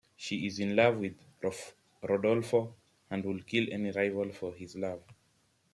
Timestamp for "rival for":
3.91-4.51